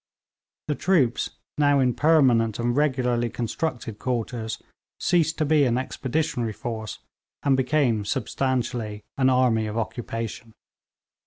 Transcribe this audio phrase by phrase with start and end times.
[0.67, 1.29] The troops,
[1.59, 4.57] now in permanent and regularly constructed quarters,
[4.99, 6.97] ceased to be an expeditionary force,
[7.43, 10.53] and became substantially an army of occupation.